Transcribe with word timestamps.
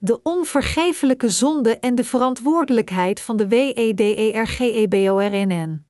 De 0.00 0.22
onvergeeflijke 0.22 1.28
zonde 1.28 1.78
en 1.78 1.94
de 1.94 2.04
verantwoordelijkheid 2.04 3.20
van 3.20 3.36
de 3.36 3.48
WEDERGEBORNN. 3.48 5.86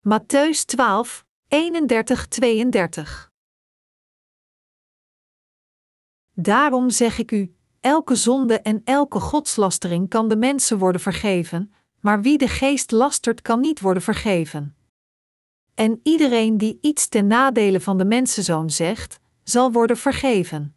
Matthäus 0.00 0.64
12, 0.64 1.24
31-32 1.48 1.52
Daarom 6.34 6.90
zeg 6.90 7.18
ik 7.18 7.30
u: 7.30 7.54
elke 7.80 8.14
zonde 8.14 8.60
en 8.60 8.80
elke 8.84 9.20
godslastering 9.20 10.08
kan 10.08 10.28
de 10.28 10.36
mensen 10.36 10.78
worden 10.78 11.00
vergeven, 11.00 11.72
maar 12.00 12.22
wie 12.22 12.38
de 12.38 12.48
geest 12.48 12.90
lastert 12.90 13.42
kan 13.42 13.60
niet 13.60 13.80
worden 13.80 14.02
vergeven. 14.02 14.76
En 15.74 16.00
iedereen 16.02 16.58
die 16.58 16.78
iets 16.80 17.08
ten 17.08 17.26
nadele 17.26 17.80
van 17.80 17.98
de 17.98 18.04
mensenzoon 18.04 18.70
zegt, 18.70 19.20
zal 19.50 19.72
worden 19.72 19.96
vergeven. 19.96 20.74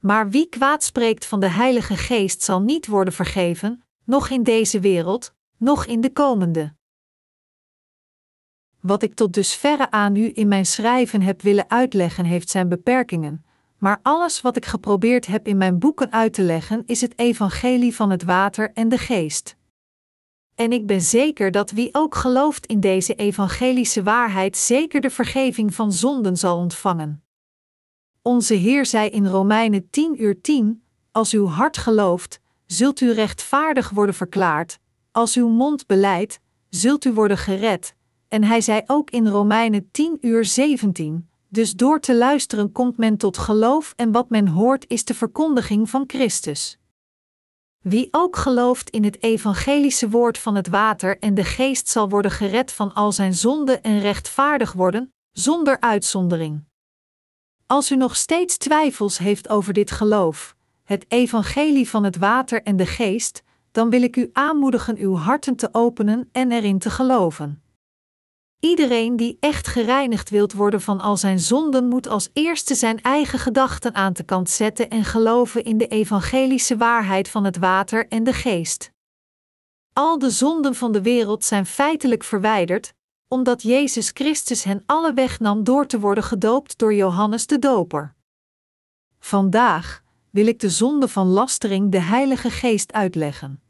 Maar 0.00 0.30
wie 0.30 0.48
kwaad 0.48 0.82
spreekt 0.82 1.26
van 1.26 1.40
de 1.40 1.48
Heilige 1.48 1.96
Geest 1.96 2.42
zal 2.42 2.60
niet 2.60 2.86
worden 2.86 3.12
vergeven, 3.12 3.84
noch 4.04 4.28
in 4.30 4.42
deze 4.42 4.80
wereld, 4.80 5.34
noch 5.56 5.86
in 5.86 6.00
de 6.00 6.12
komende. 6.12 6.74
Wat 8.80 9.02
ik 9.02 9.14
tot 9.14 9.32
dusverre 9.32 9.90
aan 9.90 10.16
u 10.16 10.30
in 10.34 10.48
mijn 10.48 10.66
schrijven 10.66 11.22
heb 11.22 11.42
willen 11.42 11.70
uitleggen, 11.70 12.24
heeft 12.24 12.50
zijn 12.50 12.68
beperkingen, 12.68 13.44
maar 13.78 14.00
alles 14.02 14.40
wat 14.40 14.56
ik 14.56 14.64
geprobeerd 14.64 15.26
heb 15.26 15.46
in 15.46 15.56
mijn 15.56 15.78
boeken 15.78 16.12
uit 16.12 16.32
te 16.32 16.42
leggen 16.42 16.82
is 16.86 17.00
het 17.00 17.18
evangelie 17.18 17.94
van 17.94 18.10
het 18.10 18.22
water 18.22 18.72
en 18.72 18.88
de 18.88 18.98
geest. 18.98 19.56
En 20.54 20.72
ik 20.72 20.86
ben 20.86 21.00
zeker 21.00 21.50
dat 21.50 21.70
wie 21.70 21.88
ook 21.92 22.14
gelooft 22.14 22.66
in 22.66 22.80
deze 22.80 23.14
evangelische 23.14 24.02
waarheid 24.02 24.56
zeker 24.56 25.00
de 25.00 25.10
vergeving 25.10 25.74
van 25.74 25.92
zonden 25.92 26.36
zal 26.36 26.58
ontvangen. 26.58 27.25
Onze 28.26 28.54
Heer 28.54 28.86
zei 28.86 29.08
in 29.08 29.26
Romeinen 29.26 29.90
10 29.90 30.22
uur 30.22 30.40
10: 30.40 30.82
Als 31.12 31.32
uw 31.32 31.46
hart 31.46 31.76
gelooft, 31.76 32.40
zult 32.66 33.00
u 33.00 33.12
rechtvaardig 33.12 33.90
worden 33.90 34.14
verklaard, 34.14 34.78
als 35.12 35.34
uw 35.36 35.48
mond 35.48 35.86
beleidt, 35.86 36.40
zult 36.68 37.04
u 37.04 37.12
worden 37.12 37.38
gered. 37.38 37.94
En 38.28 38.44
hij 38.44 38.60
zei 38.60 38.82
ook 38.86 39.10
in 39.10 39.26
Romeinen 39.26 39.90
10 39.90 40.18
uur 40.20 40.44
17: 40.44 41.28
Dus 41.48 41.74
door 41.74 42.00
te 42.00 42.16
luisteren 42.16 42.72
komt 42.72 42.96
men 42.96 43.16
tot 43.16 43.38
geloof 43.38 43.92
en 43.96 44.12
wat 44.12 44.30
men 44.30 44.48
hoort 44.48 44.84
is 44.88 45.04
de 45.04 45.14
verkondiging 45.14 45.90
van 45.90 46.04
Christus. 46.06 46.78
Wie 47.82 48.08
ook 48.10 48.36
gelooft 48.36 48.90
in 48.90 49.04
het 49.04 49.22
evangelische 49.22 50.08
woord 50.08 50.38
van 50.38 50.54
het 50.54 50.68
water 50.68 51.18
en 51.18 51.34
de 51.34 51.44
geest 51.44 51.88
zal 51.88 52.08
worden 52.08 52.30
gered 52.30 52.72
van 52.72 52.94
al 52.94 53.12
zijn 53.12 53.34
zonden 53.34 53.82
en 53.82 54.00
rechtvaardig 54.00 54.72
worden, 54.72 55.12
zonder 55.32 55.80
uitzondering. 55.80 56.64
Als 57.66 57.90
u 57.90 57.96
nog 57.96 58.16
steeds 58.16 58.56
twijfels 58.56 59.18
heeft 59.18 59.48
over 59.48 59.72
dit 59.72 59.90
geloof, 59.90 60.56
het 60.84 61.04
evangelie 61.08 61.88
van 61.88 62.04
het 62.04 62.16
water 62.16 62.62
en 62.62 62.76
de 62.76 62.86
geest, 62.86 63.42
dan 63.72 63.90
wil 63.90 64.02
ik 64.02 64.16
u 64.16 64.30
aanmoedigen 64.32 64.96
uw 64.96 65.14
harten 65.14 65.56
te 65.56 65.68
openen 65.72 66.28
en 66.32 66.52
erin 66.52 66.78
te 66.78 66.90
geloven. 66.90 67.62
Iedereen 68.60 69.16
die 69.16 69.36
echt 69.40 69.66
gereinigd 69.66 70.30
wilt 70.30 70.52
worden 70.52 70.80
van 70.80 71.00
al 71.00 71.16
zijn 71.16 71.38
zonden, 71.38 71.88
moet 71.88 72.08
als 72.08 72.30
eerste 72.32 72.74
zijn 72.74 73.02
eigen 73.02 73.38
gedachten 73.38 73.94
aan 73.94 74.12
de 74.12 74.24
kant 74.24 74.50
zetten 74.50 74.90
en 74.90 75.04
geloven 75.04 75.64
in 75.64 75.78
de 75.78 75.86
evangelische 75.88 76.76
waarheid 76.76 77.28
van 77.28 77.44
het 77.44 77.56
water 77.56 78.08
en 78.08 78.24
de 78.24 78.32
geest. 78.32 78.90
Al 79.92 80.18
de 80.18 80.30
zonden 80.30 80.74
van 80.74 80.92
de 80.92 81.02
wereld 81.02 81.44
zijn 81.44 81.66
feitelijk 81.66 82.24
verwijderd, 82.24 82.94
omdat 83.28 83.62
Jezus 83.62 84.10
Christus 84.14 84.64
hen 84.64 84.82
alle 84.86 85.12
wegnam 85.14 85.64
door 85.64 85.86
te 85.86 86.00
worden 86.00 86.24
gedoopt 86.24 86.78
door 86.78 86.94
Johannes 86.94 87.46
de 87.46 87.58
Doper. 87.58 88.14
Vandaag 89.18 90.02
wil 90.30 90.46
ik 90.46 90.60
de 90.60 90.70
zonde 90.70 91.08
van 91.08 91.26
lastering 91.26 91.92
de 91.92 92.00
Heilige 92.00 92.50
Geest 92.50 92.92
uitleggen. 92.92 93.62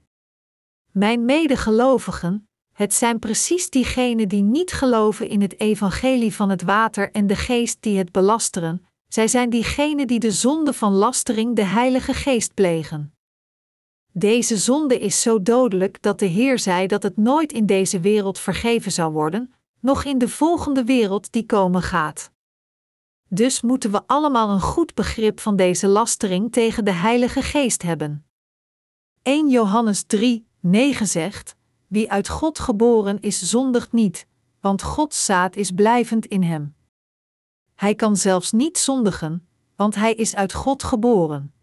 Mijn 0.92 1.24
medegelovigen, 1.24 2.48
het 2.72 2.94
zijn 2.94 3.18
precies 3.18 3.70
diegenen 3.70 4.28
die 4.28 4.42
niet 4.42 4.72
geloven 4.72 5.28
in 5.28 5.40
het 5.40 5.60
evangelie 5.60 6.34
van 6.34 6.50
het 6.50 6.62
water 6.62 7.10
en 7.10 7.26
de 7.26 7.36
geest 7.36 7.76
die 7.80 7.98
het 7.98 8.12
belasteren, 8.12 8.86
zij 9.08 9.28
zijn 9.28 9.50
diegenen 9.50 10.06
die 10.06 10.18
de 10.18 10.30
zonde 10.30 10.72
van 10.72 10.92
lastering 10.92 11.56
de 11.56 11.64
Heilige 11.64 12.14
Geest 12.14 12.54
plegen. 12.54 13.15
Deze 14.18 14.56
zonde 14.56 14.98
is 14.98 15.20
zo 15.22 15.42
dodelijk 15.42 16.02
dat 16.02 16.18
de 16.18 16.26
Heer 16.26 16.58
zei 16.58 16.86
dat 16.86 17.02
het 17.02 17.16
nooit 17.16 17.52
in 17.52 17.66
deze 17.66 18.00
wereld 18.00 18.38
vergeven 18.38 18.92
zou 18.92 19.12
worden, 19.12 19.52
noch 19.80 20.04
in 20.04 20.18
de 20.18 20.28
volgende 20.28 20.84
wereld 20.84 21.32
die 21.32 21.46
komen 21.46 21.82
gaat. 21.82 22.30
Dus 23.28 23.60
moeten 23.60 23.90
we 23.90 24.02
allemaal 24.06 24.50
een 24.50 24.60
goed 24.60 24.94
begrip 24.94 25.40
van 25.40 25.56
deze 25.56 25.86
lastering 25.86 26.52
tegen 26.52 26.84
de 26.84 26.90
Heilige 26.90 27.42
Geest 27.42 27.82
hebben. 27.82 28.26
1 29.22 29.48
Johannes 29.48 30.02
3, 30.02 30.46
9 30.60 31.06
zegt: 31.06 31.56
Wie 31.86 32.10
uit 32.10 32.28
God 32.28 32.58
geboren 32.58 33.20
is, 33.20 33.42
zondigt 33.42 33.92
niet, 33.92 34.26
want 34.60 34.82
Gods 34.82 35.24
zaad 35.24 35.56
is 35.56 35.70
blijvend 35.70 36.26
in 36.26 36.42
hem. 36.42 36.74
Hij 37.74 37.94
kan 37.94 38.16
zelfs 38.16 38.52
niet 38.52 38.78
zondigen, 38.78 39.48
want 39.74 39.94
hij 39.94 40.14
is 40.14 40.34
uit 40.34 40.52
God 40.52 40.82
geboren. 40.82 41.54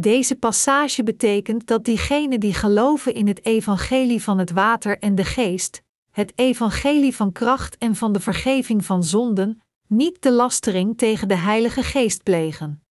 Deze 0.00 0.36
passage 0.36 1.02
betekent 1.02 1.66
dat 1.66 1.84
diegenen 1.84 2.40
die 2.40 2.54
geloven 2.54 3.14
in 3.14 3.26
het 3.26 3.44
evangelie 3.44 4.22
van 4.22 4.38
het 4.38 4.50
water 4.50 4.98
en 4.98 5.14
de 5.14 5.24
geest, 5.24 5.82
het 6.10 6.32
evangelie 6.34 7.14
van 7.14 7.32
kracht 7.32 7.78
en 7.78 7.96
van 7.96 8.12
de 8.12 8.20
vergeving 8.20 8.84
van 8.84 9.04
zonden, 9.04 9.62
niet 9.86 10.22
de 10.22 10.32
lastering 10.32 10.98
tegen 10.98 11.28
de 11.28 11.36
Heilige 11.36 11.82
Geest 11.82 12.22
plegen. 12.22 12.82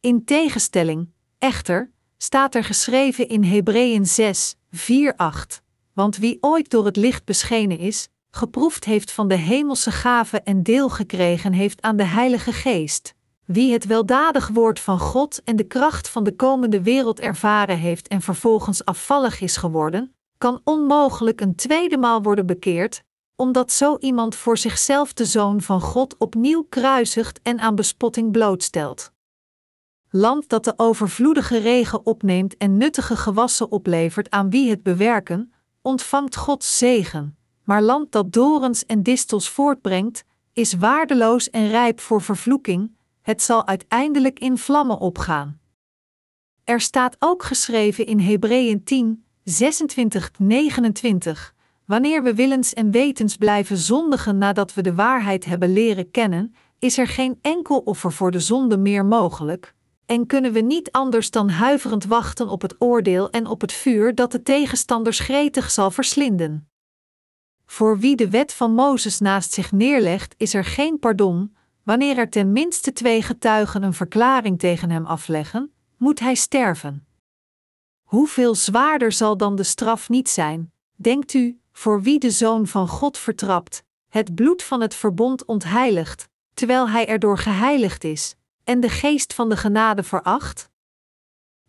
In 0.00 0.24
tegenstelling, 0.24 1.08
echter, 1.38 1.90
staat 2.16 2.54
er 2.54 2.64
geschreven 2.64 3.28
in 3.28 3.44
Hebreeën 3.44 4.06
6, 4.06 4.56
4, 4.70 5.16
8: 5.16 5.62
Want 5.92 6.16
wie 6.16 6.38
ooit 6.40 6.70
door 6.70 6.84
het 6.84 6.96
licht 6.96 7.24
beschenen 7.24 7.78
is, 7.78 8.08
geproefd 8.30 8.84
heeft 8.84 9.12
van 9.12 9.28
de 9.28 9.36
hemelse 9.36 9.90
gave 9.90 10.40
en 10.40 10.62
deel 10.62 10.88
gekregen 10.88 11.52
heeft 11.52 11.82
aan 11.82 11.96
de 11.96 12.04
Heilige 12.04 12.52
Geest, 12.52 13.14
wie 13.52 13.72
het 13.72 13.86
weldadig 13.86 14.48
woord 14.48 14.80
van 14.80 14.98
God 14.98 15.42
en 15.44 15.56
de 15.56 15.64
kracht 15.64 16.08
van 16.08 16.24
de 16.24 16.36
komende 16.36 16.82
wereld 16.82 17.20
ervaren 17.20 17.78
heeft 17.78 18.08
en 18.08 18.20
vervolgens 18.20 18.84
afvallig 18.84 19.40
is 19.40 19.56
geworden, 19.56 20.14
kan 20.38 20.60
onmogelijk 20.64 21.40
een 21.40 21.54
tweede 21.54 21.98
maal 21.98 22.22
worden 22.22 22.46
bekeerd, 22.46 23.02
omdat 23.36 23.72
zo 23.72 23.96
iemand 23.96 24.34
voor 24.34 24.58
zichzelf 24.58 25.12
de 25.12 25.24
zoon 25.24 25.60
van 25.60 25.80
God 25.80 26.16
opnieuw 26.18 26.66
kruisigt 26.68 27.40
en 27.42 27.58
aan 27.58 27.74
bespotting 27.74 28.32
blootstelt. 28.32 29.12
Land 30.10 30.48
dat 30.48 30.64
de 30.64 30.74
overvloedige 30.76 31.58
regen 31.58 32.06
opneemt 32.06 32.56
en 32.56 32.76
nuttige 32.76 33.16
gewassen 33.16 33.70
oplevert 33.70 34.30
aan 34.30 34.50
wie 34.50 34.70
het 34.70 34.82
bewerken, 34.82 35.52
ontvangt 35.82 36.36
Gods 36.36 36.78
zegen, 36.78 37.36
maar 37.64 37.82
land 37.82 38.12
dat 38.12 38.32
dorens 38.32 38.86
en 38.86 39.02
distels 39.02 39.48
voortbrengt, 39.48 40.24
is 40.52 40.74
waardeloos 40.74 41.50
en 41.50 41.68
rijp 41.68 42.00
voor 42.00 42.22
vervloeking, 42.22 42.98
het 43.30 43.42
zal 43.42 43.66
uiteindelijk 43.66 44.38
in 44.38 44.58
vlammen 44.58 44.98
opgaan. 44.98 45.60
Er 46.64 46.80
staat 46.80 47.16
ook 47.18 47.42
geschreven 47.42 48.06
in 48.06 48.18
Hebreeën 48.18 48.84
10, 48.84 49.24
26, 49.44 50.30
29. 50.38 51.54
Wanneer 51.84 52.22
we 52.22 52.34
willens 52.34 52.74
en 52.74 52.90
wetens 52.90 53.36
blijven 53.36 53.76
zondigen 53.76 54.38
nadat 54.38 54.74
we 54.74 54.82
de 54.82 54.94
waarheid 54.94 55.44
hebben 55.44 55.72
leren 55.72 56.10
kennen, 56.10 56.54
is 56.78 56.98
er 56.98 57.06
geen 57.06 57.38
enkel 57.42 57.78
offer 57.78 58.12
voor 58.12 58.30
de 58.30 58.40
zonde 58.40 58.76
meer 58.76 59.04
mogelijk, 59.04 59.74
en 60.06 60.26
kunnen 60.26 60.52
we 60.52 60.60
niet 60.60 60.90
anders 60.92 61.30
dan 61.30 61.48
huiverend 61.48 62.04
wachten 62.04 62.48
op 62.48 62.62
het 62.62 62.74
oordeel 62.78 63.30
en 63.30 63.46
op 63.46 63.60
het 63.60 63.72
vuur 63.72 64.14
dat 64.14 64.32
de 64.32 64.42
tegenstanders 64.42 65.18
gretig 65.18 65.70
zal 65.70 65.90
verslinden. 65.90 66.68
Voor 67.66 67.98
wie 67.98 68.16
de 68.16 68.30
wet 68.30 68.52
van 68.52 68.74
Mozes 68.74 69.18
naast 69.18 69.52
zich 69.52 69.72
neerlegt, 69.72 70.34
is 70.36 70.54
er 70.54 70.64
geen 70.64 70.98
pardon, 70.98 71.54
wanneer 71.82 72.18
er 72.18 72.30
ten 72.30 72.52
minste 72.52 72.92
twee 72.92 73.22
getuigen 73.22 73.82
een 73.82 73.94
verklaring 73.94 74.58
tegen 74.58 74.90
hem 74.90 75.06
afleggen, 75.06 75.72
moet 75.96 76.20
hij 76.20 76.34
sterven. 76.34 77.06
Hoeveel 78.02 78.54
zwaarder 78.54 79.12
zal 79.12 79.36
dan 79.36 79.56
de 79.56 79.62
straf 79.62 80.08
niet 80.08 80.28
zijn, 80.28 80.72
denkt 80.96 81.34
u, 81.34 81.60
voor 81.72 82.02
wie 82.02 82.18
de 82.18 82.30
Zoon 82.30 82.66
van 82.66 82.88
God 82.88 83.18
vertrapt, 83.18 83.82
het 84.08 84.34
bloed 84.34 84.62
van 84.62 84.80
het 84.80 84.94
verbond 84.94 85.44
ontheiligt, 85.44 86.28
terwijl 86.54 86.88
hij 86.88 87.06
erdoor 87.06 87.38
geheiligd 87.38 88.04
is, 88.04 88.34
en 88.64 88.80
de 88.80 88.88
geest 88.88 89.34
van 89.34 89.48
de 89.48 89.56
genade 89.56 90.02
veracht? 90.02 90.70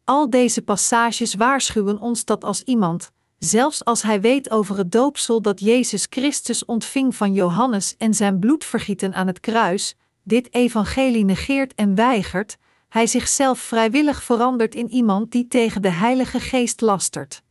Al 0.03 0.29
deze 0.29 0.61
passages 0.61 1.33
waarschuwen 1.33 1.99
ons 1.99 2.25
dat 2.25 2.43
als 2.43 2.63
iemand, 2.63 3.11
zelfs 3.43 3.85
als 3.85 4.01
hij 4.01 4.21
weet 4.21 4.51
over 4.51 4.77
het 4.77 4.91
doopsel 4.91 5.41
dat 5.41 5.59
Jezus 5.59 6.07
Christus 6.09 6.65
ontving 6.65 7.15
van 7.15 7.33
Johannes 7.33 7.95
en 7.97 8.13
zijn 8.13 8.39
bloedvergieten 8.39 9.13
aan 9.13 9.27
het 9.27 9.39
kruis, 9.39 9.95
dit 10.23 10.53
evangelie 10.53 11.25
negeert 11.25 11.75
en 11.75 11.95
weigert, 11.95 12.57
hij 12.89 13.07
zichzelf 13.07 13.59
vrijwillig 13.59 14.23
verandert 14.23 14.75
in 14.75 14.89
iemand 14.89 15.31
die 15.31 15.47
tegen 15.47 15.81
de 15.81 15.89
Heilige 15.89 16.39
Geest 16.39 16.81
lastert. 16.81 17.43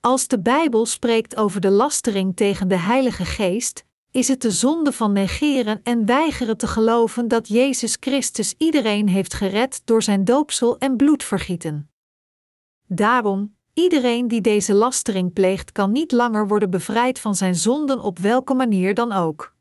Als 0.00 0.28
de 0.28 0.40
Bijbel 0.40 0.86
spreekt 0.86 1.36
over 1.36 1.60
de 1.60 1.70
lastering 1.70 2.36
tegen 2.36 2.68
de 2.68 2.78
Heilige 2.78 3.24
Geest, 3.24 3.84
is 4.10 4.28
het 4.28 4.42
de 4.42 4.50
zonde 4.50 4.92
van 4.92 5.12
negeren 5.12 5.80
en 5.82 6.06
weigeren 6.06 6.56
te 6.56 6.66
geloven 6.66 7.28
dat 7.28 7.48
Jezus 7.48 7.96
Christus 8.00 8.54
iedereen 8.58 9.08
heeft 9.08 9.34
gered 9.34 9.82
door 9.84 10.02
zijn 10.02 10.24
doopsel 10.24 10.78
en 10.78 10.96
bloedvergieten. 10.96 11.90
Daarom, 12.86 13.58
iedereen 13.74 14.28
die 14.28 14.40
deze 14.40 14.74
lastering 14.74 15.32
pleegt, 15.32 15.72
kan 15.72 15.92
niet 15.92 16.12
langer 16.12 16.48
worden 16.48 16.70
bevrijd 16.70 17.18
van 17.18 17.34
zijn 17.34 17.54
zonden 17.54 18.00
op 18.00 18.18
welke 18.18 18.54
manier 18.54 18.94
dan 18.94 19.12
ook. 19.12 19.54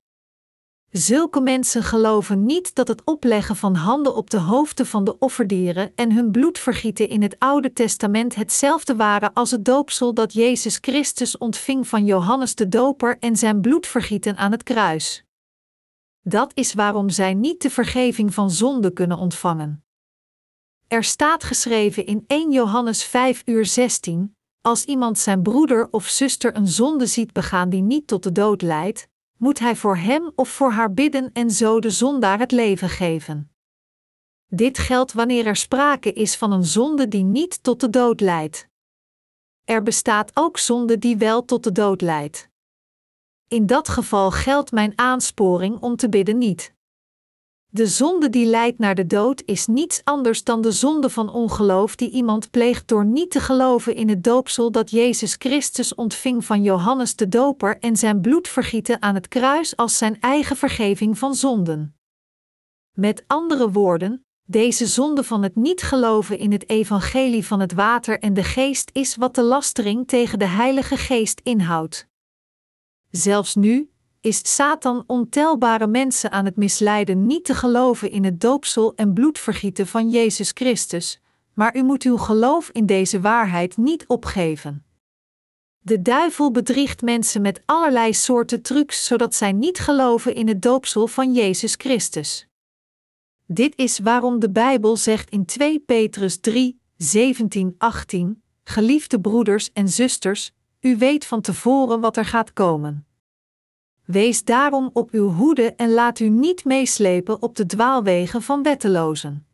Zulke 0.92 1.42
mensen 1.42 1.84
geloven 1.84 2.46
niet 2.46 2.76
dat 2.76 2.88
het 2.88 3.04
opleggen 3.04 3.56
van 3.56 3.76
handen 3.76 4.16
op 4.16 4.30
de 4.30 4.40
hoofden 4.40 4.86
van 4.86 5.04
de 5.04 5.18
offerdieren 5.20 5.92
en 5.96 6.12
hun 6.14 6.32
bloed 6.32 6.60
vergieten 6.60 7.10
in 7.10 7.22
het 7.22 7.36
Oude 7.40 7.74
Testament 7.74 8.36
hetzelfde 8.36 8.96
waren 8.96 9.34
als 9.34 9.52
het 9.52 9.66
doopsel 9.66 10.14
dat 10.14 10.34
Jezus 10.34 10.78
Christus 10.82 11.38
ontving 11.38 11.88
van 11.88 12.06
Johannes 12.06 12.56
de 12.56 12.68
Doper 12.68 13.18
en 13.20 13.36
zijn 13.36 13.62
bloed 13.62 13.88
vergieten 13.88 14.38
aan 14.38 14.52
het 14.52 14.64
kruis. 14.64 15.24
Dat 16.22 16.52
is 16.54 16.74
waarom 16.74 17.10
zij 17.10 17.34
niet 17.34 17.62
de 17.62 17.70
vergeving 17.70 18.34
van 18.34 18.52
zonde 18.52 18.94
kunnen 18.94 19.18
ontvangen. 19.18 19.84
Er 20.90 21.04
staat 21.04 21.44
geschreven 21.44 22.06
in 22.06 22.24
1 22.28 22.52
Johannes 22.52 23.04
5 23.04 23.42
uur 23.46 23.66
16: 23.66 24.36
Als 24.62 24.86
iemand 24.86 25.20
zijn 25.20 25.42
broeder 25.42 25.88
of 25.92 26.08
zuster 26.08 26.56
een 26.56 26.68
zonde 26.68 27.06
ziet 27.06 27.34
begaan 27.34 27.70
die 27.70 27.82
niet 27.82 28.08
tot 28.08 28.24
de 28.24 28.32
dood 28.32 28.62
leidt, 28.62 29.08
moet 29.38 29.60
hij 29.60 29.76
voor 29.76 29.98
hem 29.98 30.32
of 30.36 30.50
voor 30.50 30.72
haar 30.72 30.94
bidden 30.94 31.30
en 31.34 31.52
zo 31.52 31.80
de 31.80 31.90
zondaar 31.90 32.40
het 32.40 32.52
leven 32.52 32.90
geven. 32.90 33.52
Dit 34.48 34.78
geldt 34.78 35.14
wanneer 35.14 35.46
er 35.46 35.56
sprake 35.56 36.14
is 36.14 36.36
van 36.36 36.52
een 36.52 36.66
zonde 36.66 37.08
die 37.08 37.24
niet 37.24 37.64
tot 37.64 37.80
de 37.80 37.90
dood 37.90 38.22
leidt. 38.22 38.68
Er 39.64 39.84
bestaat 39.84 40.32
ook 40.34 40.58
zonde 40.58 40.98
die 40.98 41.18
wel 41.18 41.46
tot 41.46 41.64
de 41.64 41.72
dood 41.72 42.02
leidt. 42.02 42.50
In 43.48 43.66
dat 43.66 43.90
geval 43.90 44.32
geldt 44.32 44.72
mijn 44.72 44.94
aansporing 44.96 45.80
om 45.80 45.96
te 45.96 46.10
bidden 46.10 46.38
niet. 46.38 46.78
De 47.72 47.88
zonde 47.88 48.30
die 48.30 48.46
leidt 48.46 48.80
naar 48.80 48.96
de 48.96 49.06
dood 49.06 49.44
is 49.46 49.68
niets 49.68 50.02
anders 50.04 50.44
dan 50.44 50.62
de 50.62 50.72
zonde 50.72 51.10
van 51.10 51.30
ongeloof 51.30 51.96
die 51.96 52.10
iemand 52.10 52.52
pleegt 52.52 52.88
door 52.88 53.06
niet 53.06 53.32
te 53.32 53.40
geloven 53.40 53.96
in 53.96 54.10
het 54.10 54.24
doopsel 54.24 54.72
dat 54.72 54.90
Jezus 54.90 55.36
Christus 55.38 55.96
ontving 55.96 56.46
van 56.46 56.64
Johannes 56.64 57.16
de 57.16 57.28
Doper 57.28 57.80
en 57.80 57.96
zijn 57.96 58.22
bloed 58.22 58.48
vergieten 58.48 59.02
aan 59.02 59.16
het 59.16 59.28
kruis 59.28 59.76
als 59.76 59.98
zijn 59.98 60.20
eigen 60.20 60.56
vergeving 60.56 61.18
van 61.18 61.36
zonden. 61.36 61.96
Met 62.96 63.24
andere 63.28 63.72
woorden, 63.72 64.26
deze 64.44 64.88
zonde 64.88 65.24
van 65.24 65.44
het 65.44 65.56
niet 65.56 65.82
geloven 65.82 66.38
in 66.38 66.52
het 66.52 66.70
evangelie 66.70 67.46
van 67.46 67.60
het 67.60 67.74
water 67.74 68.20
en 68.20 68.34
de 68.34 68.44
geest 68.44 68.90
is 68.94 69.16
wat 69.16 69.36
de 69.36 69.44
lastering 69.44 70.08
tegen 70.08 70.40
de 70.40 70.48
Heilige 70.48 70.98
Geest 70.98 71.40
inhoudt. 71.44 72.08
Zelfs 73.10 73.56
nu, 73.56 73.92
is 74.22 74.56
Satan 74.56 75.04
ontelbare 75.08 75.88
mensen 75.88 76.32
aan 76.32 76.46
het 76.46 76.56
misleiden 76.56 77.26
niet 77.26 77.46
te 77.46 77.56
geloven 77.56 78.12
in 78.12 78.24
het 78.24 78.42
doopsel 78.42 78.96
en 78.96 79.14
bloedvergieten 79.14 79.88
van 79.88 80.10
Jezus 80.10 80.52
Christus, 80.54 81.22
maar 81.54 81.76
u 81.76 81.84
moet 81.84 82.04
uw 82.04 82.18
geloof 82.18 82.70
in 82.70 82.86
deze 82.86 83.22
waarheid 83.22 83.78
niet 83.78 84.08
opgeven. 84.08 84.84
De 85.80 86.02
duivel 86.02 86.52
bedriegt 86.52 87.02
mensen 87.02 87.42
met 87.42 87.62
allerlei 87.66 88.14
soorten 88.14 88.62
trucs 88.62 89.06
zodat 89.06 89.36
zij 89.36 89.52
niet 89.52 89.80
geloven 89.80 90.36
in 90.36 90.48
het 90.48 90.62
doopsel 90.62 91.08
van 91.08 91.34
Jezus 91.34 91.76
Christus. 91.78 92.48
Dit 93.46 93.74
is 93.78 94.00
waarom 94.00 94.40
de 94.40 94.52
Bijbel 94.52 94.98
zegt 94.98 95.30
in 95.30 95.46
2 95.46 95.80
Petrus 95.80 96.40
3, 96.40 96.82
17, 96.98 97.76
18: 97.78 98.44
Geliefde 98.64 99.22
broeders 99.22 99.72
en 99.74 99.90
zusters, 99.90 100.52
u 100.82 100.98
weet 100.98 101.26
van 101.26 101.42
tevoren 101.42 102.00
wat 102.00 102.18
er 102.18 102.26
gaat 102.26 102.54
komen. 102.54 103.09
Wees 104.12 104.44
daarom 104.44 104.90
op 104.94 105.12
uw 105.12 105.30
hoede 105.30 105.74
en 105.76 105.90
laat 105.92 106.20
u 106.20 106.30
niet 106.30 106.66
meeslepen 106.66 107.42
op 107.42 107.56
de 107.56 107.66
dwaalwegen 107.66 108.42
van 108.42 108.64
wettelozen. 108.64 109.48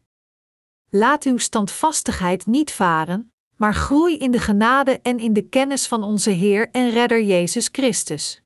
Laat 0.90 1.24
uw 1.24 1.38
standvastigheid 1.38 2.46
niet 2.46 2.72
varen, 2.72 3.34
maar 3.56 3.74
groei 3.74 4.18
in 4.18 4.32
de 4.32 4.40
genade 4.40 5.00
en 5.02 5.20
in 5.20 5.34
de 5.34 5.42
kennis 5.42 5.88
van 5.88 6.04
onze 6.04 6.30
Heer 6.30 6.70
en 6.72 6.90
Redder 6.90 7.24
Jezus 7.24 7.70
Christus. 7.72 8.42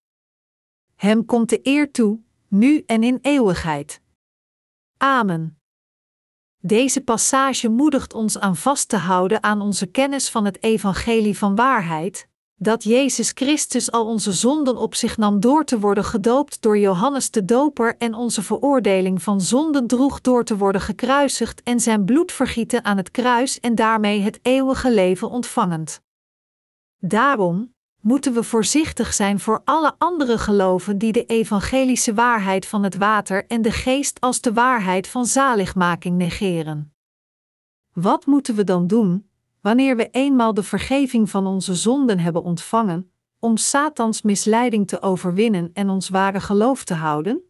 Hem 0.95 1.25
komt 1.25 1.49
de 1.49 1.59
eer 1.63 1.91
toe, 1.91 2.19
nu 2.47 2.83
en 2.85 3.03
in 3.03 3.19
eeuwigheid. 3.21 4.01
Amen. 4.97 5.59
Deze 6.57 7.01
passage 7.01 7.69
moedigt 7.69 8.13
ons 8.13 8.39
aan 8.39 8.55
vast 8.55 8.89
te 8.89 8.97
houden 8.97 9.43
aan 9.43 9.61
onze 9.61 9.85
kennis 9.85 10.29
van 10.29 10.45
het 10.45 10.63
evangelie 10.63 11.37
van 11.37 11.55
waarheid, 11.55 12.28
dat 12.61 12.83
Jezus 12.83 13.31
Christus 13.33 13.91
al 13.91 14.05
onze 14.05 14.31
zonden 14.31 14.77
op 14.77 14.95
zich 14.95 15.17
nam 15.17 15.39
door 15.39 15.65
te 15.65 15.79
worden 15.79 16.03
gedoopt 16.03 16.61
door 16.61 16.77
Johannes 16.77 17.31
de 17.31 17.45
Doper 17.45 17.95
en 17.97 18.13
onze 18.13 18.43
veroordeling 18.43 19.21
van 19.21 19.41
zonden 19.41 19.87
droeg 19.87 20.21
door 20.21 20.43
te 20.43 20.57
worden 20.57 20.81
gekruisigd 20.81 21.63
en 21.63 21.79
zijn 21.79 22.05
bloed 22.05 22.31
vergieten 22.31 22.83
aan 22.85 22.97
het 22.97 23.11
kruis 23.11 23.59
en 23.59 23.75
daarmee 23.75 24.21
het 24.21 24.39
eeuwige 24.41 24.93
leven 24.93 25.29
ontvangend. 25.29 26.01
Daarom 26.97 27.73
moeten 28.01 28.33
we 28.33 28.43
voorzichtig 28.43 29.13
zijn 29.13 29.39
voor 29.39 29.61
alle 29.63 29.95
andere 29.97 30.37
geloven 30.37 30.97
die 30.97 31.11
de 31.11 31.25
evangelische 31.25 32.13
waarheid 32.13 32.65
van 32.65 32.83
het 32.83 32.97
water 32.97 33.45
en 33.47 33.61
de 33.61 33.71
geest 33.71 34.21
als 34.21 34.41
de 34.41 34.53
waarheid 34.53 35.07
van 35.07 35.25
zaligmaking 35.25 36.17
negeren. 36.17 36.93
Wat 37.93 38.25
moeten 38.25 38.55
we 38.55 38.63
dan 38.63 38.87
doen? 38.87 39.28
Wanneer 39.61 39.95
we 39.95 40.09
eenmaal 40.09 40.53
de 40.53 40.63
vergeving 40.63 41.29
van 41.29 41.47
onze 41.47 41.75
zonden 41.75 42.19
hebben 42.19 42.43
ontvangen, 42.43 43.11
om 43.39 43.57
Satans 43.57 44.21
misleiding 44.21 44.87
te 44.87 45.01
overwinnen 45.01 45.69
en 45.73 45.89
ons 45.89 46.09
ware 46.09 46.39
geloof 46.39 46.83
te 46.83 46.93
houden? 46.93 47.43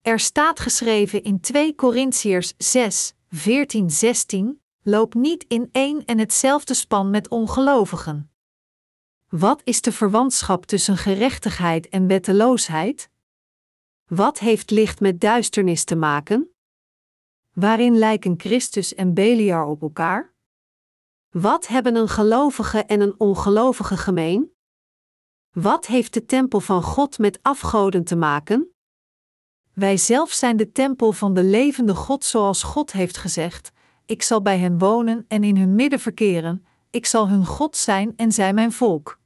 Er 0.00 0.20
staat 0.20 0.60
geschreven 0.60 1.22
in 1.22 1.40
2 1.40 1.74
Korintiërs 1.74 2.54
6, 2.58 3.14
14, 3.28 3.90
16: 3.90 4.60
Loop 4.82 5.14
niet 5.14 5.44
in 5.48 5.68
één 5.72 6.04
en 6.04 6.18
hetzelfde 6.18 6.74
span 6.74 7.10
met 7.10 7.28
ongelovigen. 7.28 8.30
Wat 9.28 9.60
is 9.64 9.80
de 9.80 9.92
verwantschap 9.92 10.66
tussen 10.66 10.96
gerechtigheid 10.96 11.88
en 11.88 12.06
wetteloosheid? 12.06 13.10
Wat 14.06 14.38
heeft 14.38 14.70
licht 14.70 15.00
met 15.00 15.20
duisternis 15.20 15.84
te 15.84 15.96
maken? 15.96 16.50
Waarin 17.52 17.98
lijken 17.98 18.34
Christus 18.36 18.94
en 18.94 19.14
Beliar 19.14 19.66
op 19.66 19.82
elkaar? 19.82 20.32
Wat 21.30 21.66
hebben 21.66 21.94
een 21.94 22.08
gelovige 22.08 22.84
en 22.84 23.00
een 23.00 23.14
ongelovige 23.18 23.96
gemeen? 23.96 24.52
Wat 25.50 25.86
heeft 25.86 26.14
de 26.14 26.24
tempel 26.24 26.60
van 26.60 26.82
God 26.82 27.18
met 27.18 27.38
afgoden 27.42 28.04
te 28.04 28.16
maken? 28.16 28.74
Wij 29.72 29.96
zelf 29.96 30.32
zijn 30.32 30.56
de 30.56 30.72
tempel 30.72 31.12
van 31.12 31.34
de 31.34 31.42
levende 31.42 31.94
God, 31.94 32.24
zoals 32.24 32.62
God 32.62 32.92
heeft 32.92 33.16
gezegd: 33.16 33.72
Ik 34.06 34.22
zal 34.22 34.42
bij 34.42 34.58
hen 34.58 34.78
wonen 34.78 35.24
en 35.28 35.44
in 35.44 35.56
hun 35.56 35.74
midden 35.74 36.00
verkeren, 36.00 36.66
ik 36.90 37.06
zal 37.06 37.28
hun 37.28 37.46
God 37.46 37.76
zijn 37.76 38.12
en 38.16 38.32
zij 38.32 38.52
mijn 38.52 38.72
volk. 38.72 39.18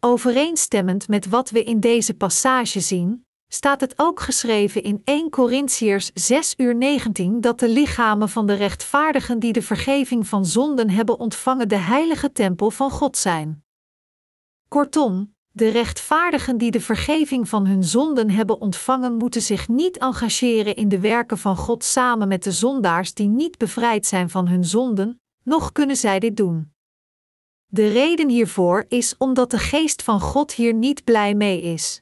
Overeenstemmend 0.00 1.08
met 1.08 1.28
wat 1.28 1.50
we 1.50 1.64
in 1.64 1.80
deze 1.80 2.14
passage 2.14 2.80
zien, 2.80 3.26
staat 3.54 3.80
het 3.80 3.94
ook 3.96 4.20
geschreven 4.20 4.82
in 4.82 5.00
1 5.04 5.30
Corinthiërs 5.30 6.10
6 6.14 6.54
uur 6.56 6.74
19 6.76 7.40
dat 7.40 7.58
de 7.58 7.68
lichamen 7.68 8.28
van 8.28 8.46
de 8.46 8.54
rechtvaardigen 8.54 9.38
die 9.38 9.52
de 9.52 9.62
vergeving 9.62 10.26
van 10.26 10.46
zonden 10.46 10.90
hebben 10.90 11.18
ontvangen 11.18 11.68
de 11.68 11.76
heilige 11.76 12.32
tempel 12.32 12.70
van 12.70 12.90
God 12.90 13.16
zijn. 13.16 13.64
Kortom, 14.68 15.34
de 15.50 15.68
rechtvaardigen 15.68 16.58
die 16.58 16.70
de 16.70 16.80
vergeving 16.80 17.48
van 17.48 17.66
hun 17.66 17.84
zonden 17.84 18.30
hebben 18.30 18.60
ontvangen 18.60 19.16
moeten 19.16 19.42
zich 19.42 19.68
niet 19.68 19.98
engageren 19.98 20.76
in 20.76 20.88
de 20.88 21.00
werken 21.00 21.38
van 21.38 21.56
God 21.56 21.84
samen 21.84 22.28
met 22.28 22.44
de 22.44 22.52
zondaars 22.52 23.14
die 23.14 23.28
niet 23.28 23.58
bevrijd 23.58 24.06
zijn 24.06 24.30
van 24.30 24.48
hun 24.48 24.64
zonden, 24.64 25.20
nog 25.44 25.72
kunnen 25.72 25.96
zij 25.96 26.18
dit 26.18 26.36
doen. 26.36 26.72
De 27.66 27.88
reden 27.88 28.28
hiervoor 28.28 28.84
is 28.88 29.14
omdat 29.18 29.50
de 29.50 29.58
geest 29.58 30.02
van 30.02 30.20
God 30.20 30.52
hier 30.52 30.74
niet 30.74 31.04
blij 31.04 31.34
mee 31.34 31.62
is. 31.62 32.01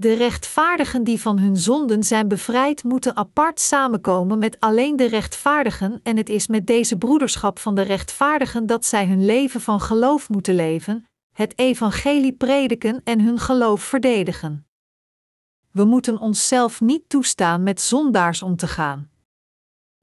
De 0.00 0.14
rechtvaardigen 0.14 1.04
die 1.04 1.20
van 1.20 1.38
hun 1.38 1.56
zonden 1.56 2.02
zijn 2.02 2.28
bevrijd, 2.28 2.84
moeten 2.84 3.16
apart 3.16 3.60
samenkomen 3.60 4.38
met 4.38 4.60
alleen 4.60 4.96
de 4.96 5.08
rechtvaardigen, 5.08 6.00
en 6.02 6.16
het 6.16 6.28
is 6.28 6.46
met 6.46 6.66
deze 6.66 6.98
broederschap 6.98 7.58
van 7.58 7.74
de 7.74 7.82
rechtvaardigen 7.82 8.66
dat 8.66 8.84
zij 8.84 9.06
hun 9.06 9.24
leven 9.24 9.60
van 9.60 9.80
geloof 9.80 10.28
moeten 10.28 10.54
leven, 10.54 11.06
het 11.32 11.58
evangelie 11.58 12.32
prediken 12.32 13.00
en 13.04 13.20
hun 13.20 13.38
geloof 13.38 13.82
verdedigen. 13.82 14.66
We 15.70 15.84
moeten 15.84 16.18
onszelf 16.18 16.80
niet 16.80 17.08
toestaan 17.08 17.62
met 17.62 17.80
zondaars 17.80 18.42
om 18.42 18.56
te 18.56 18.66
gaan. 18.66 19.10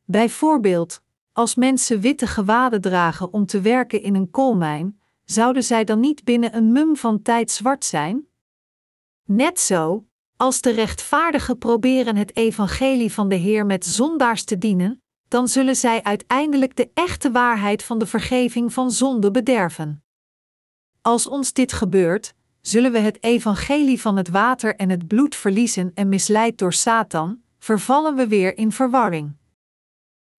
Bijvoorbeeld, 0.06 1.02
als 1.32 1.56
mensen 1.56 2.00
witte 2.00 2.28
gewaden 2.28 2.82
dragen 2.82 3.34
om 3.34 3.46
te 3.46 3.62
werken 3.62 4.02
in 4.02 4.16
een 4.16 4.32
koolmijn, 4.32 5.00
zouden 5.24 5.64
zij 5.64 5.84
dan 5.84 6.00
niet 6.00 6.24
binnen 6.24 6.56
een 6.56 6.72
mum 6.72 6.96
van 6.96 7.22
tijd 7.22 7.52
zwart 7.52 7.86
zijn? 7.86 8.28
Net 9.28 9.60
zo, 9.60 10.06
als 10.38 10.62
de 10.62 10.72
rechtvaardigen 10.72 11.58
proberen 11.58 12.16
het 12.16 12.36
evangelie 12.36 13.14
van 13.14 13.30
de 13.30 13.36
Heer 13.36 13.66
met 13.66 13.86
zondaars 13.86 14.44
te 14.44 14.58
dienen, 14.58 15.02
dan 15.28 15.48
zullen 15.48 15.76
zij 15.76 16.04
uiteindelijk 16.04 16.76
de 16.76 16.90
echte 16.94 17.32
waarheid 17.32 17.84
van 17.84 18.00
de 18.00 18.06
vergeving 18.06 18.74
van 18.74 18.92
zonde 18.92 19.32
bederven. 19.32 20.04
Als 21.02 21.28
ons 21.28 21.54
dit 21.54 21.74
gebeurt, 21.74 22.34
zullen 22.62 22.92
we 22.92 22.98
het 22.98 23.24
evangelie 23.24 24.02
van 24.02 24.18
het 24.18 24.30
water 24.30 24.76
en 24.76 24.90
het 24.90 25.08
bloed 25.08 25.36
verliezen 25.36 25.92
en 25.94 26.10
misleid 26.10 26.58
door 26.58 26.74
Satan, 26.74 27.42
vervallen 27.60 28.16
we 28.16 28.28
weer 28.28 28.58
in 28.58 28.72
verwarring. 28.72 29.36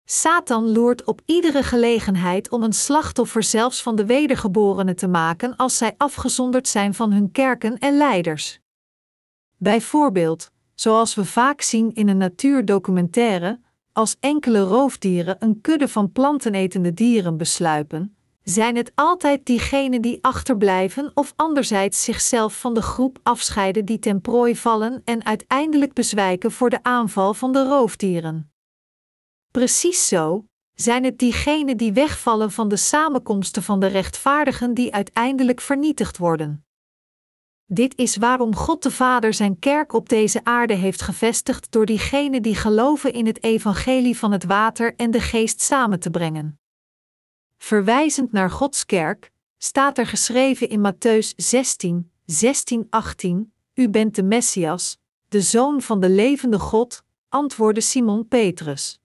Satan 0.04 0.72
loert 0.72 1.04
op 1.04 1.20
iedere 1.24 1.62
gelegenheid 1.62 2.50
om 2.50 2.62
een 2.62 2.72
slachtoffer 2.72 3.42
zelfs 3.42 3.82
van 3.82 3.96
de 3.96 4.06
wedergeborenen 4.06 4.96
te 4.96 5.08
maken 5.08 5.56
als 5.56 5.76
zij 5.76 5.94
afgezonderd 5.96 6.68
zijn 6.68 6.94
van 6.94 7.12
hun 7.12 7.30
kerken 7.30 7.78
en 7.78 7.96
leiders. 7.96 8.60
Bijvoorbeeld, 9.56 10.50
zoals 10.74 11.14
we 11.14 11.24
vaak 11.24 11.60
zien 11.60 11.94
in 11.94 12.08
een 12.08 12.16
natuurdocumentaire, 12.16 13.60
als 13.92 14.16
enkele 14.20 14.60
roofdieren 14.60 15.36
een 15.38 15.60
kudde 15.60 15.88
van 15.88 16.12
plantenetende 16.12 16.94
dieren 16.94 17.36
besluipen, 17.36 18.16
zijn 18.42 18.76
het 18.76 18.92
altijd 18.94 19.46
diegenen 19.46 20.02
die 20.02 20.18
achterblijven 20.20 21.10
of 21.14 21.32
anderzijds 21.36 22.04
zichzelf 22.04 22.60
van 22.60 22.74
de 22.74 22.82
groep 22.82 23.18
afscheiden 23.22 23.84
die 23.84 23.98
ten 23.98 24.20
prooi 24.20 24.56
vallen 24.56 25.02
en 25.04 25.24
uiteindelijk 25.24 25.92
bezwijken 25.92 26.52
voor 26.52 26.70
de 26.70 26.82
aanval 26.82 27.34
van 27.34 27.52
de 27.52 27.64
roofdieren. 27.64 28.52
Precies 29.50 30.08
zo 30.08 30.44
zijn 30.74 31.04
het 31.04 31.18
diegenen 31.18 31.76
die 31.76 31.92
wegvallen 31.92 32.50
van 32.50 32.68
de 32.68 32.76
samenkomsten 32.76 33.62
van 33.62 33.80
de 33.80 33.86
rechtvaardigen 33.86 34.74
die 34.74 34.94
uiteindelijk 34.94 35.60
vernietigd 35.60 36.18
worden. 36.18 36.65
Dit 37.68 37.96
is 37.96 38.16
waarom 38.16 38.54
God 38.54 38.82
de 38.82 38.90
Vader 38.90 39.34
zijn 39.34 39.58
kerk 39.58 39.92
op 39.92 40.08
deze 40.08 40.44
aarde 40.44 40.74
heeft 40.74 41.02
gevestigd 41.02 41.72
door 41.72 41.86
diegenen 41.86 42.42
die 42.42 42.54
geloven 42.54 43.12
in 43.12 43.26
het 43.26 43.42
evangelie 43.42 44.18
van 44.18 44.32
het 44.32 44.44
water 44.44 44.94
en 44.96 45.10
de 45.10 45.20
geest 45.20 45.60
samen 45.60 46.00
te 46.00 46.10
brengen. 46.10 46.58
Verwijzend 47.58 48.32
naar 48.32 48.50
Gods 48.50 48.84
kerk, 48.84 49.32
staat 49.58 49.98
er 49.98 50.06
geschreven 50.06 50.68
in 50.68 50.92
Matthäus 50.92 51.34
16, 51.36 52.10
16, 52.24 52.86
18: 52.90 53.52
U 53.74 53.88
bent 53.88 54.14
de 54.14 54.22
Messias, 54.22 54.98
de 55.28 55.40
zoon 55.40 55.82
van 55.82 56.00
de 56.00 56.08
levende 56.08 56.58
God, 56.58 57.04
antwoordde 57.28 57.80
Simon 57.80 58.28
Petrus. 58.28 59.00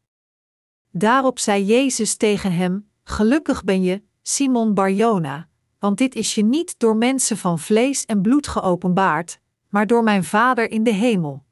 Daarop 0.92 1.40
zei 1.40 1.66
Jezus 1.66 2.16
tegen 2.16 2.54
hem: 2.54 2.90
Gelukkig 3.04 3.64
ben 3.64 3.84
je, 3.84 4.04
Simon 4.22 4.74
Barjona, 4.74 5.50
want 5.82 5.98
dit 5.98 6.16
is 6.16 6.36
je 6.36 6.44
niet 6.44 6.80
door 6.80 6.96
mensen 6.96 7.38
van 7.38 7.60
vlees 7.60 8.06
en 8.06 8.22
bloed 8.22 8.48
geopenbaard, 8.48 9.40
maar 9.70 9.88
door 9.88 10.04
mijn 10.04 10.24
Vader 10.24 10.72
in 10.72 10.84
de 10.84 10.94
hemel. 10.94 11.44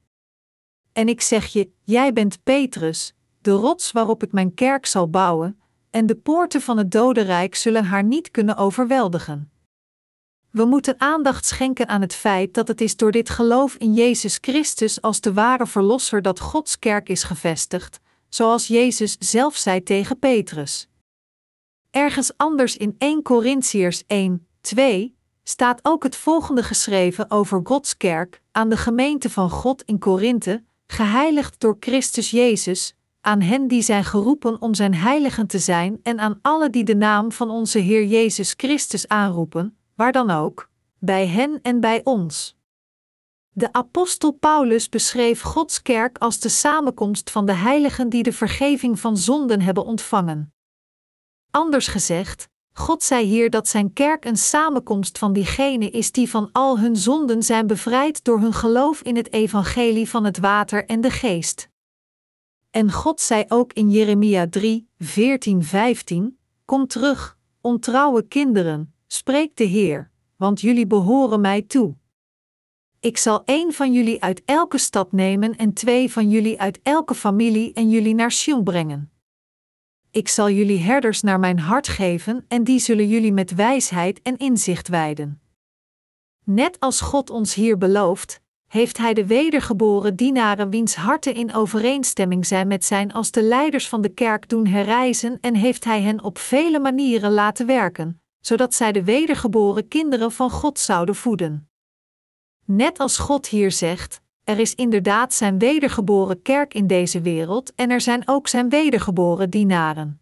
En 0.93 1.09
ik 1.09 1.21
zeg 1.21 1.45
je: 1.45 1.71
Jij 1.83 2.13
bent 2.13 2.43
Petrus, 2.43 3.13
de 3.41 3.51
rots 3.51 3.91
waarop 3.91 4.23
ik 4.23 4.31
mijn 4.31 4.53
kerk 4.53 4.85
zal 4.85 5.09
bouwen, 5.09 5.59
en 5.89 6.05
de 6.05 6.15
poorten 6.15 6.61
van 6.61 6.77
het 6.77 6.91
dodenrijk 6.91 7.55
zullen 7.55 7.85
haar 7.85 8.03
niet 8.03 8.31
kunnen 8.31 8.57
overweldigen. 8.57 9.51
We 10.51 10.65
moeten 10.65 10.99
aandacht 10.99 11.45
schenken 11.45 11.87
aan 11.87 12.01
het 12.01 12.13
feit 12.13 12.53
dat 12.53 12.67
het 12.67 12.81
is 12.81 12.95
door 12.95 13.11
dit 13.11 13.29
geloof 13.29 13.75
in 13.75 13.93
Jezus 13.93 14.37
Christus 14.41 15.01
als 15.01 15.21
de 15.21 15.33
ware 15.33 15.67
Verlosser 15.67 16.21
dat 16.21 16.39
Gods 16.39 16.79
kerk 16.79 17.09
is 17.09 17.23
gevestigd, 17.23 17.99
zoals 18.27 18.67
Jezus 18.67 19.15
zelf 19.19 19.55
zei 19.55 19.83
tegen 19.83 20.19
Petrus. 20.19 20.87
Ergens 21.91 22.37
anders 22.37 22.77
in 22.77 22.95
1 22.97 23.21
Corinthiërs 23.21 24.03
1, 24.07 24.47
2 24.61 25.15
staat 25.43 25.79
ook 25.83 26.03
het 26.03 26.15
volgende 26.15 26.63
geschreven 26.63 27.31
over 27.31 27.61
Gods 27.63 27.97
kerk 27.97 28.41
aan 28.51 28.69
de 28.69 28.77
gemeente 28.77 29.29
van 29.29 29.49
God 29.49 29.83
in 29.83 29.99
Korinthe, 29.99 30.63
geheiligd 30.87 31.59
door 31.59 31.77
Christus 31.79 32.31
Jezus, 32.31 32.95
aan 33.21 33.41
hen 33.41 33.67
die 33.67 33.81
zijn 33.81 34.03
geroepen 34.03 34.61
om 34.61 34.73
zijn 34.73 34.93
heiligen 34.93 35.47
te 35.47 35.59
zijn 35.59 35.99
en 36.03 36.19
aan 36.19 36.39
alle 36.41 36.69
die 36.69 36.83
de 36.83 36.95
naam 36.95 37.31
van 37.31 37.49
onze 37.49 37.79
Heer 37.79 38.05
Jezus 38.05 38.53
Christus 38.57 39.07
aanroepen, 39.07 39.77
waar 39.95 40.11
dan 40.11 40.29
ook, 40.29 40.69
bij 40.99 41.27
hen 41.27 41.59
en 41.61 41.79
bij 41.79 42.01
ons. 42.03 42.57
De 43.49 43.73
apostel 43.73 44.31
Paulus 44.31 44.89
beschreef 44.89 45.41
Gods 45.41 45.81
kerk 45.81 46.17
als 46.17 46.39
de 46.39 46.49
samenkomst 46.49 47.31
van 47.31 47.45
de 47.45 47.53
heiligen 47.53 48.09
die 48.09 48.23
de 48.23 48.33
vergeving 48.33 48.99
van 48.99 49.17
zonden 49.17 49.61
hebben 49.61 49.85
ontvangen. 49.85 50.53
Anders 51.51 51.87
gezegd, 51.87 52.49
God 52.73 53.03
zei 53.03 53.25
hier 53.25 53.49
dat 53.49 53.67
zijn 53.67 53.93
kerk 53.93 54.25
een 54.25 54.37
samenkomst 54.37 55.17
van 55.17 55.33
diegenen 55.33 55.91
is 55.91 56.11
die 56.11 56.29
van 56.29 56.49
al 56.51 56.79
hun 56.79 56.95
zonden 56.95 57.43
zijn 57.43 57.67
bevrijd 57.67 58.23
door 58.23 58.39
hun 58.39 58.53
geloof 58.53 59.01
in 59.01 59.15
het 59.15 59.33
evangelie 59.33 60.09
van 60.09 60.23
het 60.23 60.37
water 60.37 60.85
en 60.85 61.01
de 61.01 61.11
geest. 61.11 61.69
En 62.71 62.91
God 62.91 63.21
zei 63.21 63.45
ook 63.47 63.73
in 63.73 63.89
Jeremia 63.89 64.47
3, 64.49 64.89
14, 64.97 65.63
15: 65.63 66.39
Kom 66.65 66.87
terug, 66.87 67.37
ontrouwe 67.61 68.21
kinderen, 68.27 68.93
spreekt 69.07 69.57
de 69.57 69.63
Heer, 69.63 70.11
want 70.35 70.61
jullie 70.61 70.87
behoren 70.87 71.41
mij 71.41 71.61
toe. 71.61 71.95
Ik 72.99 73.17
zal 73.17 73.41
één 73.45 73.73
van 73.73 73.93
jullie 73.93 74.21
uit 74.21 74.41
elke 74.45 74.77
stad 74.77 75.11
nemen 75.11 75.55
en 75.55 75.73
twee 75.73 76.11
van 76.11 76.29
jullie 76.29 76.59
uit 76.59 76.79
elke 76.83 77.15
familie 77.15 77.73
en 77.73 77.89
jullie 77.89 78.15
naar 78.15 78.31
Sion 78.31 78.63
brengen. 78.63 79.11
Ik 80.11 80.27
zal 80.27 80.49
jullie 80.49 80.79
herders 80.79 81.21
naar 81.21 81.39
mijn 81.39 81.59
hart 81.59 81.87
geven 81.87 82.45
en 82.47 82.63
die 82.63 82.79
zullen 82.79 83.07
jullie 83.07 83.33
met 83.33 83.55
wijsheid 83.55 84.21
en 84.21 84.37
inzicht 84.37 84.87
wijden. 84.87 85.41
Net 86.45 86.79
als 86.79 87.01
God 87.01 87.29
ons 87.29 87.53
hier 87.53 87.77
belooft, 87.77 88.41
heeft 88.67 88.97
Hij 88.97 89.13
de 89.13 89.25
wedergeboren 89.25 90.15
dienaren 90.15 90.69
wiens 90.69 90.95
harten 90.95 91.33
in 91.33 91.53
overeenstemming 91.53 92.45
zijn 92.45 92.67
met 92.67 92.85
zijn 92.85 93.13
als 93.13 93.31
de 93.31 93.43
leiders 93.43 93.89
van 93.89 94.01
de 94.01 94.09
kerk 94.09 94.49
doen 94.49 94.67
herrijzen 94.67 95.37
en 95.41 95.55
heeft 95.55 95.83
Hij 95.83 96.01
hen 96.01 96.23
op 96.23 96.37
vele 96.37 96.79
manieren 96.79 97.31
laten 97.31 97.65
werken, 97.65 98.21
zodat 98.39 98.73
zij 98.73 98.91
de 98.91 99.03
wedergeboren 99.03 99.87
kinderen 99.87 100.31
van 100.31 100.49
God 100.49 100.79
zouden 100.79 101.15
voeden. 101.15 101.69
Net 102.65 102.99
als 102.99 103.17
God 103.17 103.47
hier 103.47 103.71
zegt: 103.71 104.21
er 104.49 104.59
is 104.59 104.75
inderdaad 104.75 105.33
zijn 105.33 105.59
wedergeboren 105.59 106.41
kerk 106.41 106.73
in 106.73 106.87
deze 106.87 107.21
wereld 107.21 107.73
en 107.75 107.89
er 107.89 108.01
zijn 108.01 108.27
ook 108.27 108.47
zijn 108.47 108.69
wedergeboren 108.69 109.49
dienaren. 109.49 110.21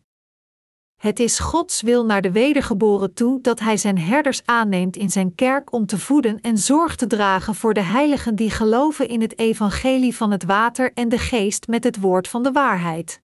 Het 0.96 1.20
is 1.20 1.40
Gods 1.40 1.82
wil 1.82 2.06
naar 2.06 2.22
de 2.22 2.32
wedergeboren 2.32 3.14
toe 3.14 3.42
dat 3.42 3.60
Hij 3.60 3.78
zijn 3.78 3.98
herders 3.98 4.46
aanneemt 4.46 4.96
in 4.96 5.10
zijn 5.10 5.36
kerk 5.36 5.72
om 5.72 5.86
te 5.86 6.00
voeden 6.00 6.42
en 6.42 6.58
zorg 6.58 6.96
te 6.96 7.08
dragen 7.08 7.56
voor 7.56 7.74
de 7.74 7.82
heiligen 7.82 8.36
die 8.36 8.50
geloven 8.50 9.08
in 9.08 9.22
het 9.22 9.40
evangelie 9.40 10.16
van 10.16 10.32
het 10.32 10.44
water 10.44 10.94
en 10.94 11.10
de 11.10 11.18
geest 11.18 11.68
met 11.68 11.84
het 11.84 12.00
woord 12.00 12.28
van 12.28 12.44
de 12.44 12.52
waarheid. 12.52 13.22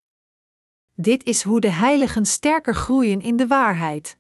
Dit 0.96 1.24
is 1.24 1.44
hoe 1.44 1.60
de 1.60 1.72
heiligen 1.72 2.26
sterker 2.26 2.76
groeien 2.76 3.22
in 3.22 3.36
de 3.36 3.48
waarheid. 3.48 4.18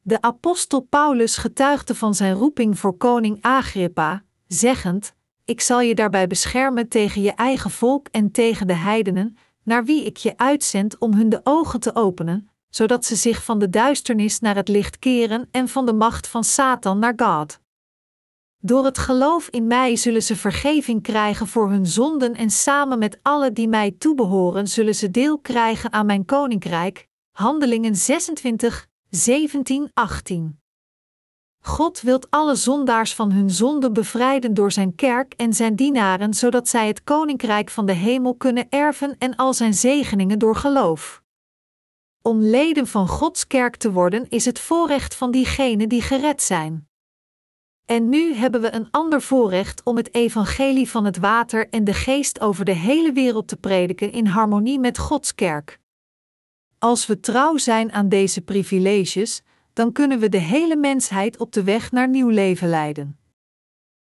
De 0.00 0.20
apostel 0.22 0.80
Paulus 0.80 1.36
getuigde 1.36 1.94
van 1.94 2.14
zijn 2.14 2.34
roeping 2.34 2.78
voor 2.78 2.96
koning 2.96 3.38
Agrippa, 3.40 4.24
zeggend: 4.46 5.15
Ik 5.46 5.60
zal 5.60 5.80
je 5.80 5.94
daarbij 5.94 6.26
beschermen 6.26 6.88
tegen 6.88 7.22
je 7.22 7.32
eigen 7.32 7.70
volk 7.70 8.08
en 8.10 8.30
tegen 8.30 8.66
de 8.66 8.74
heidenen, 8.74 9.36
naar 9.62 9.84
wie 9.84 10.04
ik 10.04 10.16
je 10.16 10.36
uitzend 10.36 10.98
om 10.98 11.14
hun 11.14 11.28
de 11.28 11.40
ogen 11.44 11.80
te 11.80 11.94
openen, 11.94 12.48
zodat 12.68 13.04
ze 13.04 13.16
zich 13.16 13.44
van 13.44 13.58
de 13.58 13.70
duisternis 13.70 14.40
naar 14.40 14.54
het 14.54 14.68
licht 14.68 14.98
keren 14.98 15.48
en 15.50 15.68
van 15.68 15.86
de 15.86 15.92
macht 15.92 16.28
van 16.28 16.44
Satan 16.44 16.98
naar 16.98 17.12
God. 17.16 17.60
Door 18.58 18.84
het 18.84 18.98
geloof 18.98 19.48
in 19.48 19.66
mij 19.66 19.96
zullen 19.96 20.22
ze 20.22 20.36
vergeving 20.36 21.02
krijgen 21.02 21.46
voor 21.46 21.70
hun 21.70 21.86
zonden 21.86 22.34
en 22.34 22.50
samen 22.50 22.98
met 22.98 23.18
alle 23.22 23.52
die 23.52 23.68
mij 23.68 23.90
toebehoren 23.98 24.68
zullen 24.68 24.94
ze 24.94 25.10
deel 25.10 25.38
krijgen 25.38 25.92
aan 25.92 26.06
mijn 26.06 26.24
koninkrijk. 26.24 27.08
Handelingen 27.30 27.96
26, 27.96 28.86
17, 29.10 29.90
18. 29.94 30.60
God 31.66 32.00
wilt 32.00 32.30
alle 32.30 32.54
zondaars 32.54 33.14
van 33.14 33.32
hun 33.32 33.50
zonde 33.50 33.90
bevrijden 33.90 34.54
door 34.54 34.72
zijn 34.72 34.94
kerk 34.94 35.32
en 35.32 35.52
zijn 35.52 35.76
dienaren, 35.76 36.34
zodat 36.34 36.68
zij 36.68 36.86
het 36.86 37.04
koninkrijk 37.04 37.70
van 37.70 37.86
de 37.86 37.92
hemel 37.92 38.34
kunnen 38.34 38.66
erven 38.68 39.16
en 39.18 39.36
al 39.36 39.54
zijn 39.54 39.74
zegeningen 39.74 40.38
door 40.38 40.56
geloof. 40.56 41.22
Om 42.22 42.40
leden 42.40 42.86
van 42.86 43.08
Gods 43.08 43.46
kerk 43.46 43.76
te 43.76 43.92
worden 43.92 44.28
is 44.28 44.44
het 44.44 44.58
voorrecht 44.58 45.14
van 45.14 45.30
diegenen 45.30 45.88
die 45.88 46.02
gered 46.02 46.42
zijn. 46.42 46.88
En 47.84 48.08
nu 48.08 48.34
hebben 48.34 48.60
we 48.60 48.72
een 48.72 48.90
ander 48.90 49.22
voorrecht 49.22 49.82
om 49.84 49.96
het 49.96 50.14
evangelie 50.14 50.90
van 50.90 51.04
het 51.04 51.18
water 51.18 51.68
en 51.68 51.84
de 51.84 51.94
geest 51.94 52.40
over 52.40 52.64
de 52.64 52.74
hele 52.74 53.12
wereld 53.12 53.48
te 53.48 53.56
prediken 53.56 54.12
in 54.12 54.26
harmonie 54.26 54.78
met 54.78 54.98
Gods 54.98 55.34
kerk. 55.34 55.80
Als 56.78 57.06
we 57.06 57.20
trouw 57.20 57.56
zijn 57.56 57.92
aan 57.92 58.08
deze 58.08 58.40
privileges, 58.40 59.42
dan 59.76 59.92
kunnen 59.92 60.18
we 60.18 60.28
de 60.28 60.38
hele 60.38 60.76
mensheid 60.76 61.38
op 61.38 61.52
de 61.52 61.62
weg 61.62 61.92
naar 61.92 62.08
nieuw 62.08 62.28
leven 62.28 62.68
leiden. 62.68 63.18